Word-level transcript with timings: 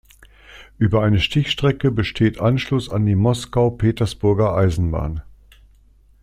Über 0.79 1.03
eine 1.03 1.19
Stichstrecke 1.19 1.91
besteht 1.91 2.39
Anschluss 2.41 2.89
an 2.89 3.05
die 3.05 3.13
Moskau-Petersburger 3.13 4.55
Eisenbahn. 4.55 5.21